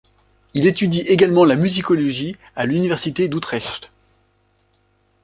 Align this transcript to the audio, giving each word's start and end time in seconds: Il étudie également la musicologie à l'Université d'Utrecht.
Il 0.55 0.65
étudie 0.65 1.01
également 1.01 1.45
la 1.45 1.55
musicologie 1.55 2.35
à 2.55 2.65
l'Université 2.65 3.27
d'Utrecht. 3.27 3.91